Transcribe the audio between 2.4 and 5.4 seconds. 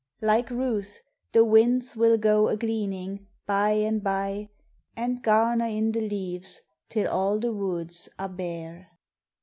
a gleaning, by and by, And